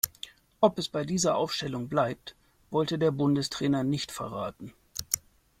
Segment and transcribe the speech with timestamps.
[0.61, 2.33] Ob es bei dieser Aufstellung bleibt,
[2.71, 4.73] wollte der Bundestrainer nicht verraten.